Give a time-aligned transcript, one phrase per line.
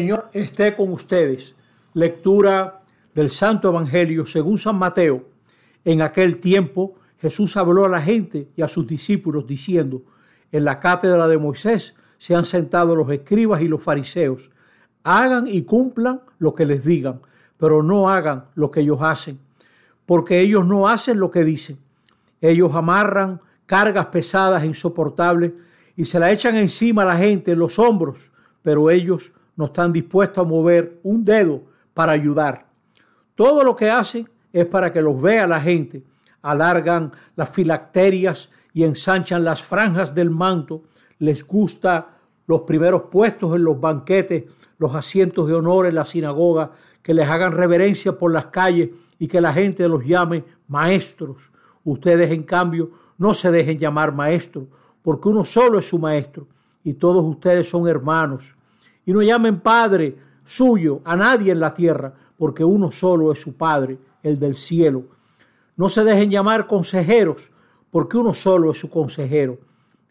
[0.00, 1.56] Señor esté con ustedes.
[1.92, 2.82] Lectura
[3.16, 5.24] del Santo Evangelio según San Mateo.
[5.84, 10.02] En aquel tiempo Jesús habló a la gente y a sus discípulos diciendo,
[10.52, 14.52] en la cátedra de Moisés se han sentado los escribas y los fariseos.
[15.02, 17.20] Hagan y cumplan lo que les digan,
[17.56, 19.40] pero no hagan lo que ellos hacen,
[20.06, 21.76] porque ellos no hacen lo que dicen.
[22.40, 25.54] Ellos amarran cargas pesadas e insoportables
[25.96, 28.30] y se la echan encima a la gente en los hombros,
[28.62, 31.62] pero ellos no están dispuestos a mover un dedo
[31.92, 32.66] para ayudar.
[33.34, 36.04] Todo lo que hacen es para que los vea la gente.
[36.42, 40.84] Alargan las filacterias y ensanchan las franjas del manto.
[41.18, 44.44] Les gusta los primeros puestos en los banquetes,
[44.78, 46.70] los asientos de honor en la sinagoga,
[47.02, 51.50] que les hagan reverencia por las calles y que la gente los llame maestros.
[51.82, 54.66] Ustedes, en cambio, no se dejen llamar maestros,
[55.02, 56.46] porque uno solo es su maestro
[56.84, 58.54] y todos ustedes son hermanos
[59.08, 63.56] y no llamen Padre suyo a nadie en la tierra, porque uno solo es su
[63.56, 65.04] Padre, el del cielo.
[65.78, 67.50] No se dejen llamar consejeros,
[67.90, 69.60] porque uno solo es su consejero.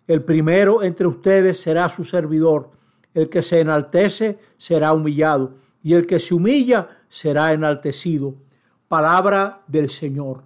[0.08, 2.71] El primero entre ustedes será su servidor.
[3.13, 8.33] El que se enaltece será humillado, y el que se humilla será enaltecido.
[8.88, 10.41] Palabra del Señor.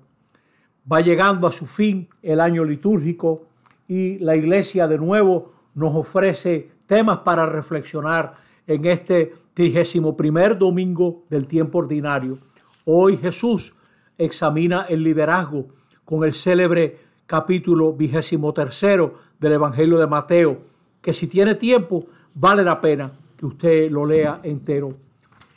[0.92, 3.44] Va llegando a su fin el año litúrgico
[3.88, 8.36] y la iglesia de nuevo nos ofrece temas para reflexionar
[8.68, 12.38] en este trigésimo primer domingo del tiempo ordinario.
[12.86, 13.76] Hoy Jesús
[14.18, 15.68] examina el liderazgo
[16.06, 20.60] con el célebre capítulo vigésimo tercero del Evangelio de Mateo,
[21.02, 24.92] que si tiene tiempo vale la pena que usted lo lea entero.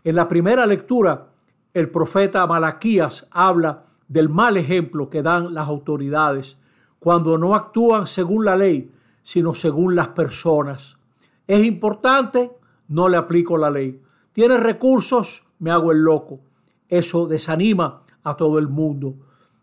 [0.02, 1.28] En la primera lectura,
[1.72, 6.58] el profeta Malaquías habla del mal ejemplo que dan las autoridades
[6.98, 8.91] cuando no actúan según la ley,
[9.22, 10.96] sino según las personas.
[11.46, 12.50] Es importante,
[12.88, 14.00] no le aplico la ley.
[14.32, 16.40] Tiene recursos, me hago el loco.
[16.88, 19.14] Eso desanima a todo el mundo.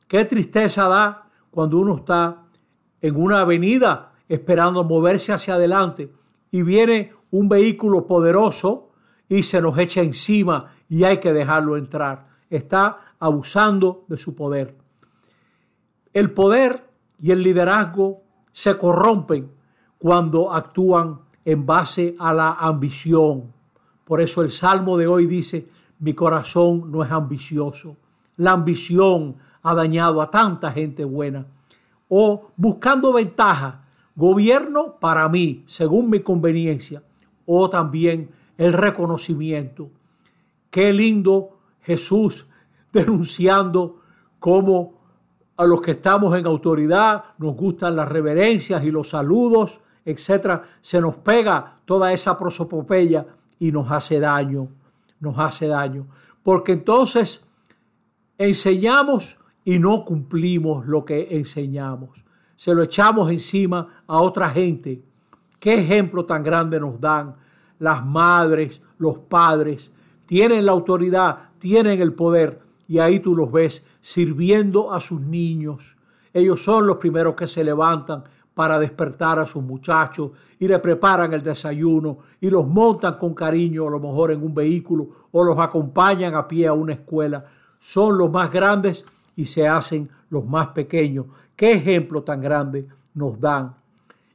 [0.07, 2.43] Qué tristeza da cuando uno está
[3.01, 6.11] en una avenida esperando moverse hacia adelante
[6.51, 8.91] y viene un vehículo poderoso
[9.27, 12.27] y se nos echa encima y hay que dejarlo entrar.
[12.49, 14.75] Está abusando de su poder.
[16.13, 16.89] El poder
[17.21, 19.51] y el liderazgo se corrompen
[19.97, 23.51] cuando actúan en base a la ambición.
[24.05, 25.67] Por eso el salmo de hoy dice,
[25.99, 27.97] mi corazón no es ambicioso.
[28.37, 31.45] La ambición ha dañado a tanta gente buena.
[32.09, 33.85] O buscando ventaja,
[34.15, 37.03] gobierno para mí, según mi conveniencia.
[37.45, 39.89] O también el reconocimiento.
[40.69, 42.47] Qué lindo Jesús
[42.91, 43.99] denunciando
[44.39, 45.01] cómo
[45.57, 50.99] a los que estamos en autoridad nos gustan las reverencias y los saludos, etcétera, se
[50.99, 53.25] nos pega toda esa prosopopeya
[53.59, 54.69] y nos hace daño,
[55.19, 56.07] nos hace daño.
[56.43, 57.47] Porque entonces
[58.37, 62.23] enseñamos y no cumplimos lo que enseñamos.
[62.55, 65.03] Se lo echamos encima a otra gente.
[65.59, 67.35] ¿Qué ejemplo tan grande nos dan?
[67.79, 69.91] Las madres, los padres,
[70.25, 75.97] tienen la autoridad, tienen el poder y ahí tú los ves sirviendo a sus niños.
[76.33, 78.23] Ellos son los primeros que se levantan
[78.61, 83.87] para despertar a sus muchachos y le preparan el desayuno y los montan con cariño
[83.87, 87.43] a lo mejor en un vehículo o los acompañan a pie a una escuela.
[87.79, 89.03] Son los más grandes
[89.35, 91.25] y se hacen los más pequeños.
[91.55, 93.73] Qué ejemplo tan grande nos dan.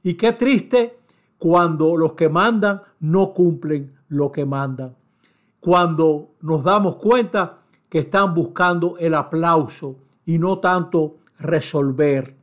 [0.03, 0.99] Y qué triste
[1.39, 4.93] cuando los que mandan no cumplen lo que mandan.
[5.61, 9.95] Cuando nos damos cuenta que están buscando el aplauso
[10.25, 12.36] y no tanto resolver.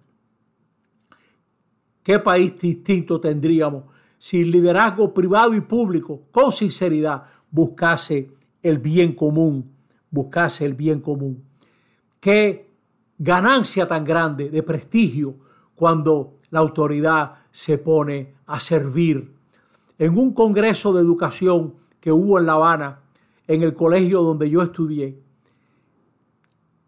[2.03, 3.85] ¿Qué país distinto tendríamos
[4.17, 8.29] si el liderazgo privado y público con sinceridad buscase
[8.61, 9.71] el bien común,
[10.11, 11.43] buscase el bien común?
[12.19, 12.69] Qué
[13.17, 15.35] ganancia tan grande de prestigio
[15.75, 19.33] cuando la autoridad se pone a servir.
[19.97, 22.99] En un congreso de educación que hubo en La Habana,
[23.47, 25.19] en el colegio donde yo estudié,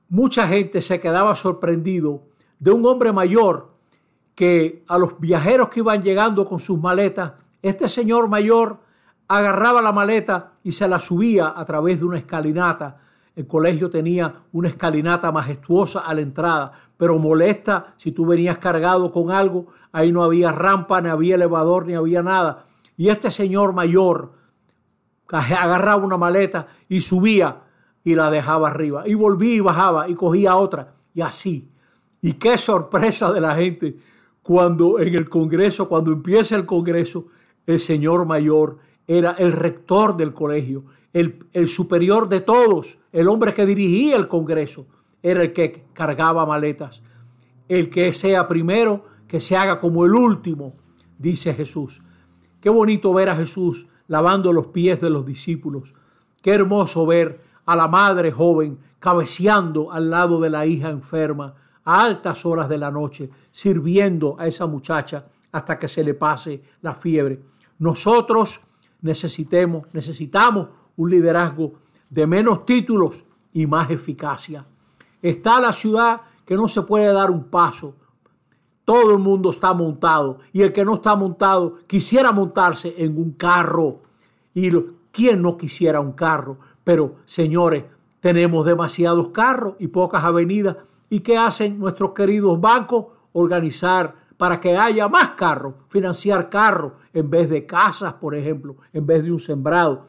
[0.09, 2.23] mucha gente se quedaba sorprendido
[2.59, 3.74] de un hombre mayor
[4.35, 8.77] que a los viajeros que iban llegando con sus maletas, este señor mayor
[9.27, 12.97] agarraba la maleta y se la subía a través de una escalinata.
[13.35, 19.11] El colegio tenía una escalinata majestuosa a la entrada, pero molesta si tú venías cargado
[19.11, 22.65] con algo, ahí no había rampa, ni había elevador, ni había nada.
[22.97, 24.33] Y este señor mayor
[25.29, 27.61] agarraba una maleta y subía
[28.03, 29.07] y la dejaba arriba.
[29.07, 30.93] Y volvía y bajaba y cogía otra.
[31.13, 31.69] Y así.
[32.21, 33.97] Y qué sorpresa de la gente
[34.45, 37.29] cuando en el Congreso, cuando empieza el Congreso,
[37.65, 38.77] el señor mayor
[39.07, 40.83] era el rector del colegio,
[41.13, 44.85] el, el superior de todos, el hombre que dirigía el Congreso,
[45.23, 47.01] era el que cargaba maletas.
[47.67, 50.75] El que sea primero, que se haga como el último,
[51.17, 52.03] dice Jesús.
[52.61, 55.95] Qué bonito ver a Jesús lavando los pies de los discípulos.
[56.43, 61.55] Qué hermoso ver a la madre joven cabeceando al lado de la hija enferma
[61.85, 66.61] a altas horas de la noche, sirviendo a esa muchacha hasta que se le pase
[66.81, 67.39] la fiebre.
[67.79, 68.59] Nosotros
[69.01, 70.67] necesitemos, necesitamos
[70.97, 71.73] un liderazgo
[72.09, 73.23] de menos títulos
[73.53, 74.65] y más eficacia.
[75.21, 77.95] Está la ciudad que no se puede dar un paso.
[78.83, 83.31] Todo el mundo está montado y el que no está montado quisiera montarse en un
[83.31, 84.01] carro.
[84.53, 84.69] Y
[85.11, 86.57] ¿quién no quisiera un carro?
[86.83, 87.85] Pero señores,
[88.19, 90.77] tenemos demasiados carros y pocas avenidas.
[91.09, 93.05] ¿Y qué hacen nuestros queridos bancos?
[93.33, 99.05] Organizar para que haya más carros, financiar carros en vez de casas, por ejemplo, en
[99.05, 100.07] vez de un sembrado.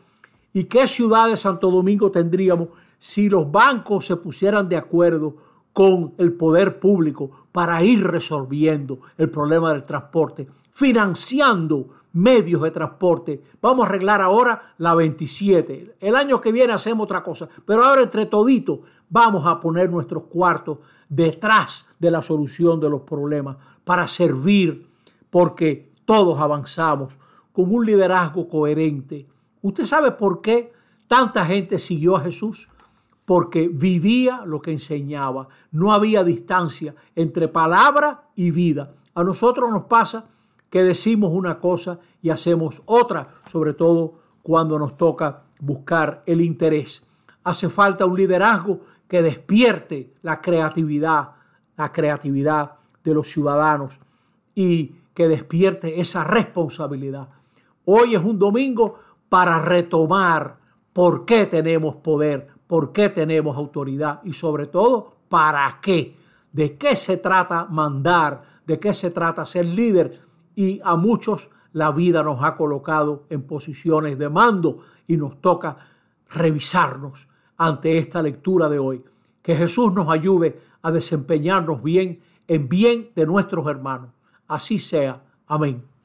[0.52, 5.36] ¿Y qué ciudad de Santo Domingo tendríamos si los bancos se pusieran de acuerdo
[5.76, 13.42] con el poder público para ir resolviendo el problema del transporte, financiando medios de transporte.
[13.60, 15.96] Vamos a arreglar ahora la 27.
[16.00, 18.78] El año que viene hacemos otra cosa, pero ahora entre toditos
[19.10, 20.78] vamos a poner nuestros cuartos
[21.10, 24.88] detrás de la solución de los problemas para servir,
[25.28, 27.18] porque todos avanzamos
[27.52, 29.26] con un liderazgo coherente.
[29.60, 30.72] ¿Usted sabe por qué
[31.06, 32.70] tanta gente siguió a Jesús?
[33.26, 35.48] Porque vivía lo que enseñaba.
[35.72, 38.94] No había distancia entre palabra y vida.
[39.14, 40.26] A nosotros nos pasa
[40.70, 47.06] que decimos una cosa y hacemos otra, sobre todo cuando nos toca buscar el interés.
[47.44, 51.32] Hace falta un liderazgo que despierte la creatividad,
[51.76, 52.72] la creatividad
[53.04, 53.98] de los ciudadanos
[54.54, 57.28] y que despierte esa responsabilidad.
[57.84, 58.98] Hoy es un domingo
[59.28, 60.58] para retomar
[60.92, 66.16] por qué tenemos poder, por qué tenemos autoridad y sobre todo para qué,
[66.52, 70.20] de qué se trata mandar, de qué se trata ser líder
[70.54, 75.76] y a muchos la vida nos ha colocado en posiciones de mando y nos toca
[76.30, 79.04] revisarnos ante esta lectura de hoy.
[79.42, 84.10] Que Jesús nos ayude a desempeñarnos bien en bien de nuestros hermanos.
[84.48, 85.22] Así sea.
[85.46, 85.95] Amén.